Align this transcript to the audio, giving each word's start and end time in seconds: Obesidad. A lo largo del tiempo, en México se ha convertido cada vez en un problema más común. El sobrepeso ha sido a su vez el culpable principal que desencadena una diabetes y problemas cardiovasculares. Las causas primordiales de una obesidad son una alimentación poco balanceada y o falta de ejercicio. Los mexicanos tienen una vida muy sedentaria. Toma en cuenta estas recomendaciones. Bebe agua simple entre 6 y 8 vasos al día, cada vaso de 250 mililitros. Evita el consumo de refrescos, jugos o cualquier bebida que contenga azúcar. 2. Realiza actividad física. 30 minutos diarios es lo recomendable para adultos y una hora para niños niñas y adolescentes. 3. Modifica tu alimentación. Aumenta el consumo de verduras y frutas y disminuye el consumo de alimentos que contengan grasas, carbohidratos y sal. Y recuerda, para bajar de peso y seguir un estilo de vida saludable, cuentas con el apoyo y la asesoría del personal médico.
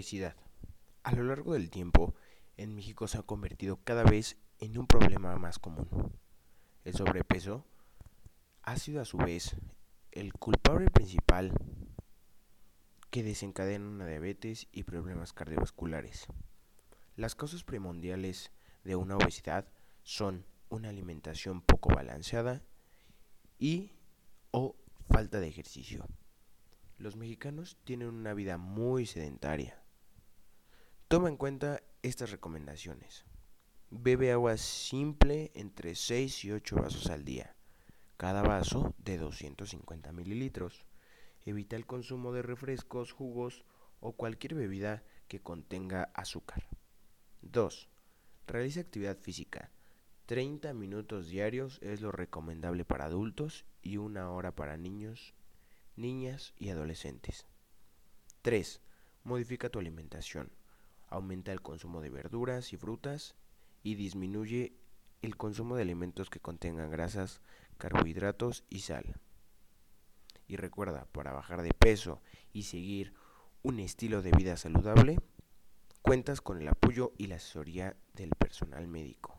Obesidad. 0.00 0.34
A 1.02 1.12
lo 1.12 1.24
largo 1.24 1.52
del 1.52 1.68
tiempo, 1.68 2.14
en 2.56 2.74
México 2.74 3.06
se 3.06 3.18
ha 3.18 3.22
convertido 3.22 3.80
cada 3.84 4.02
vez 4.02 4.38
en 4.58 4.78
un 4.78 4.86
problema 4.86 5.36
más 5.36 5.58
común. 5.58 5.86
El 6.84 6.94
sobrepeso 6.94 7.66
ha 8.62 8.78
sido 8.78 9.02
a 9.02 9.04
su 9.04 9.18
vez 9.18 9.56
el 10.10 10.32
culpable 10.32 10.88
principal 10.88 11.52
que 13.10 13.22
desencadena 13.22 13.86
una 13.86 14.06
diabetes 14.06 14.68
y 14.72 14.84
problemas 14.84 15.34
cardiovasculares. 15.34 16.28
Las 17.16 17.34
causas 17.34 17.62
primordiales 17.62 18.52
de 18.84 18.96
una 18.96 19.18
obesidad 19.18 19.68
son 20.02 20.46
una 20.70 20.88
alimentación 20.88 21.60
poco 21.60 21.90
balanceada 21.90 22.62
y 23.58 23.92
o 24.50 24.76
falta 25.10 25.40
de 25.40 25.48
ejercicio. 25.48 26.06
Los 26.96 27.16
mexicanos 27.16 27.76
tienen 27.84 28.08
una 28.08 28.32
vida 28.32 28.56
muy 28.56 29.04
sedentaria. 29.04 29.79
Toma 31.10 31.28
en 31.28 31.36
cuenta 31.36 31.82
estas 32.02 32.30
recomendaciones. 32.30 33.24
Bebe 33.90 34.30
agua 34.30 34.56
simple 34.56 35.50
entre 35.56 35.96
6 35.96 36.44
y 36.44 36.52
8 36.52 36.76
vasos 36.76 37.08
al 37.08 37.24
día, 37.24 37.56
cada 38.16 38.42
vaso 38.42 38.94
de 38.96 39.18
250 39.18 40.12
mililitros. 40.12 40.86
Evita 41.44 41.74
el 41.74 41.84
consumo 41.84 42.32
de 42.32 42.42
refrescos, 42.42 43.10
jugos 43.10 43.64
o 43.98 44.12
cualquier 44.12 44.54
bebida 44.54 45.02
que 45.26 45.40
contenga 45.40 46.12
azúcar. 46.14 46.68
2. 47.42 47.88
Realiza 48.46 48.78
actividad 48.78 49.18
física. 49.18 49.72
30 50.26 50.72
minutos 50.74 51.26
diarios 51.26 51.80
es 51.82 52.02
lo 52.02 52.12
recomendable 52.12 52.84
para 52.84 53.06
adultos 53.06 53.66
y 53.82 53.96
una 53.96 54.30
hora 54.30 54.54
para 54.54 54.76
niños 54.76 55.34
niñas 55.96 56.54
y 56.56 56.68
adolescentes. 56.68 57.46
3. 58.42 58.80
Modifica 59.24 59.70
tu 59.70 59.80
alimentación. 59.80 60.52
Aumenta 61.10 61.52
el 61.52 61.60
consumo 61.60 62.00
de 62.00 62.10
verduras 62.10 62.72
y 62.72 62.76
frutas 62.76 63.34
y 63.82 63.96
disminuye 63.96 64.72
el 65.22 65.36
consumo 65.36 65.76
de 65.76 65.82
alimentos 65.82 66.30
que 66.30 66.40
contengan 66.40 66.90
grasas, 66.90 67.40
carbohidratos 67.78 68.64
y 68.70 68.80
sal. 68.80 69.16
Y 70.46 70.56
recuerda, 70.56 71.06
para 71.12 71.32
bajar 71.32 71.62
de 71.62 71.74
peso 71.74 72.20
y 72.52 72.64
seguir 72.64 73.12
un 73.62 73.80
estilo 73.80 74.22
de 74.22 74.32
vida 74.32 74.56
saludable, 74.56 75.18
cuentas 76.02 76.40
con 76.40 76.60
el 76.60 76.68
apoyo 76.68 77.12
y 77.18 77.26
la 77.26 77.36
asesoría 77.36 77.96
del 78.14 78.30
personal 78.30 78.86
médico. 78.86 79.38